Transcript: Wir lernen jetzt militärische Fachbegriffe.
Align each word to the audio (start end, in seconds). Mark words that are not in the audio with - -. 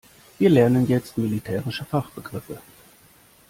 Wir 0.39 0.49
lernen 0.49 0.87
jetzt 0.87 1.19
militärische 1.19 1.85
Fachbegriffe. 1.85 2.59